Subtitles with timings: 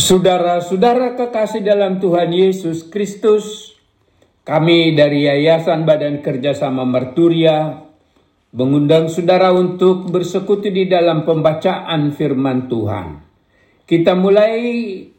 [0.00, 3.76] Saudara-saudara kekasih dalam Tuhan Yesus Kristus,
[4.48, 7.84] kami dari Yayasan Badan Kerjasama Merturia
[8.56, 13.20] mengundang saudara untuk bersekutu di dalam pembacaan firman Tuhan.
[13.84, 14.56] Kita mulai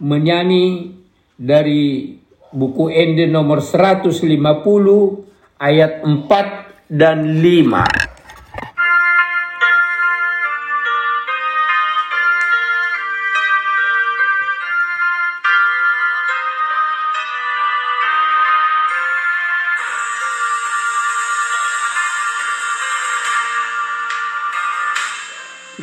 [0.00, 0.88] menyanyi
[1.36, 2.16] dari
[2.48, 4.24] buku Ende nomor 150
[5.60, 8.11] ayat 4 dan 5.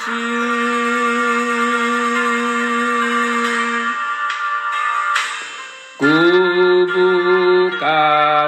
[0.00, 0.40] audisi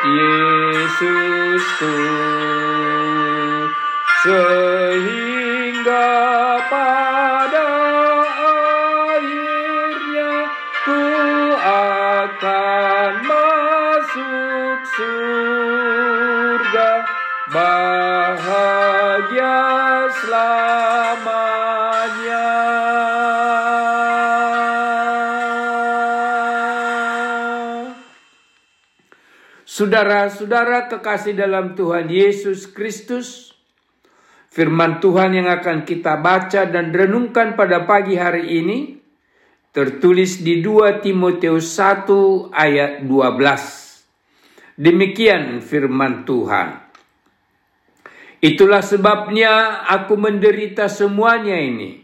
[0.04, 1.96] Yesusku.
[4.22, 5.31] Sehingga
[14.12, 16.90] masuk surga
[17.48, 19.56] bahagia
[20.20, 21.40] selamanya.
[29.64, 33.56] Saudara-saudara kekasih dalam Tuhan Yesus Kristus,
[34.52, 39.00] firman Tuhan yang akan kita baca dan renungkan pada pagi hari ini
[39.72, 43.81] tertulis di 2 Timotius 1 ayat 12.
[44.76, 46.80] Demikian firman Tuhan.
[48.42, 52.02] Itulah sebabnya aku menderita semuanya ini.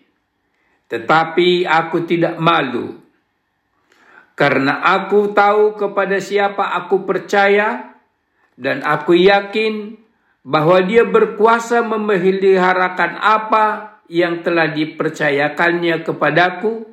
[0.86, 2.94] Tetapi aku tidak malu.
[4.38, 7.98] Karena aku tahu kepada siapa aku percaya
[8.54, 9.98] dan aku yakin
[10.46, 16.86] bahwa dia berkuasa memeliharakan apa yang telah dipercayakannya kepadaku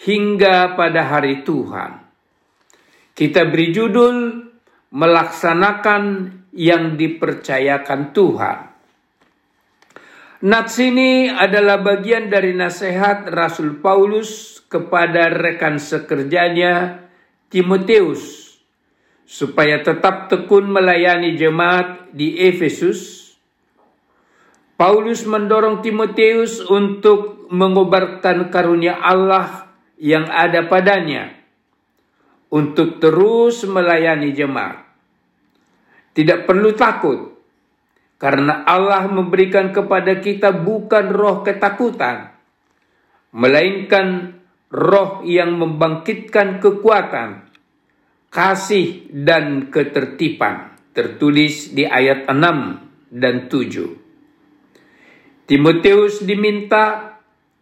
[0.00, 2.08] hingga pada hari Tuhan.
[3.12, 4.47] Kita beri judul
[4.88, 8.58] melaksanakan yang dipercayakan Tuhan.
[10.38, 17.04] Nats ini adalah bagian dari nasihat Rasul Paulus kepada rekan sekerjanya
[17.50, 18.54] Timoteus
[19.26, 23.34] supaya tetap tekun melayani jemaat di Efesus.
[24.78, 31.37] Paulus mendorong Timoteus untuk mengobarkan karunia Allah yang ada padanya
[32.48, 34.88] untuk terus melayani jemaat.
[36.16, 37.38] Tidak perlu takut
[38.18, 42.34] karena Allah memberikan kepada kita bukan roh ketakutan,
[43.30, 44.34] melainkan
[44.74, 47.46] roh yang membangkitkan kekuatan,
[48.34, 50.74] kasih dan ketertiban.
[50.90, 55.46] Tertulis di ayat 6 dan 7.
[55.46, 57.14] Timoteus diminta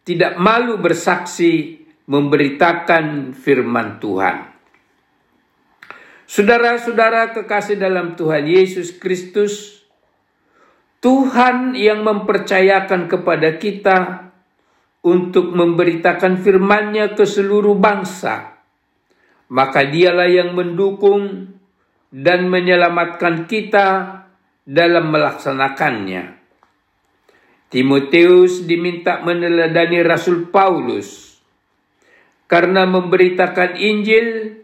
[0.08, 4.55] tidak malu bersaksi memberitakan firman Tuhan.
[6.26, 9.86] Saudara-saudara kekasih dalam Tuhan Yesus Kristus,
[10.98, 14.26] Tuhan yang mempercayakan kepada kita
[15.06, 18.58] untuk memberitakan firman-Nya ke seluruh bangsa,
[19.54, 21.54] maka dialah yang mendukung
[22.10, 23.86] dan menyelamatkan kita
[24.66, 26.42] dalam melaksanakannya.
[27.70, 31.38] Timoteus diminta meneladani Rasul Paulus.
[32.46, 34.54] Karena memberitakan Injil,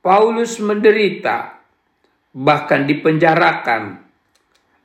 [0.00, 1.60] Paulus menderita,
[2.32, 4.00] bahkan dipenjarakan.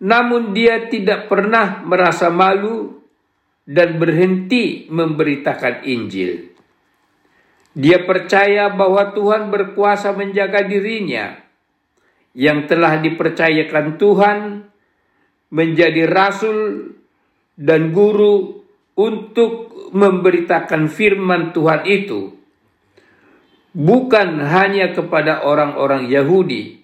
[0.04, 3.00] Namun dia tidak pernah merasa malu
[3.64, 6.52] dan berhenti memberitakan Injil.
[7.76, 11.40] Dia percaya bahwa Tuhan berkuasa menjaga dirinya.
[12.36, 14.38] Yang telah dipercayakan Tuhan
[15.56, 16.92] menjadi rasul
[17.56, 18.60] dan guru
[19.00, 22.36] untuk memberitakan firman Tuhan itu
[23.76, 26.80] bukan hanya kepada orang-orang Yahudi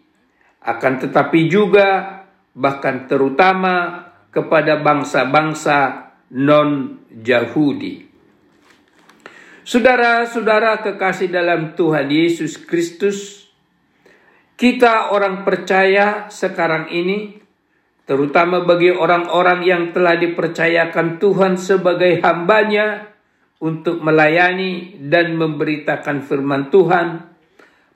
[0.61, 2.21] akan tetapi juga
[2.51, 8.11] bahkan terutama kepada bangsa-bangsa non-Yahudi.
[9.61, 13.47] Saudara-saudara kekasih dalam Tuhan Yesus Kristus,
[14.59, 17.39] kita orang percaya sekarang ini,
[18.03, 23.10] terutama bagi orang-orang yang telah dipercayakan Tuhan sebagai hambanya
[23.61, 27.21] untuk melayani dan memberitakan firman Tuhan,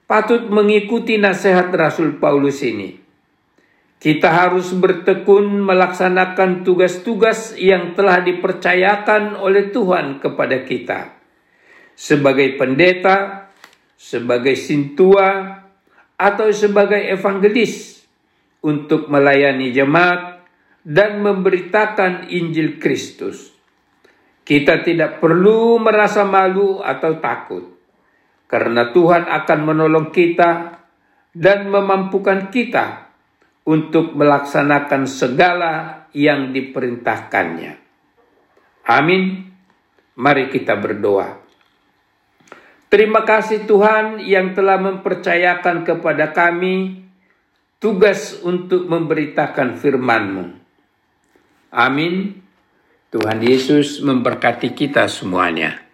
[0.06, 3.06] patut mengikuti nasihat Rasul Paulus ini
[4.06, 11.16] kita harus bertekun melaksanakan tugas-tugas yang telah dipercayakan oleh Tuhan kepada kita.
[11.96, 13.50] Sebagai pendeta,
[13.96, 15.64] sebagai sintua,
[16.22, 18.06] atau sebagai evangelis
[18.62, 20.46] untuk melayani jemaat
[20.86, 23.55] dan memberitakan Injil Kristus.
[24.46, 27.66] Kita tidak perlu merasa malu atau takut,
[28.46, 30.78] karena Tuhan akan menolong kita
[31.34, 33.10] dan memampukan kita
[33.66, 37.74] untuk melaksanakan segala yang diperintahkannya.
[38.86, 39.50] Amin.
[40.16, 41.42] Mari kita berdoa.
[42.88, 47.04] Terima kasih Tuhan yang telah mempercayakan kepada kami
[47.82, 50.46] tugas untuk memberitakan firman-Mu.
[51.76, 52.45] Amin.
[53.16, 55.85] Tuhan Yesus memberkati kita semuanya.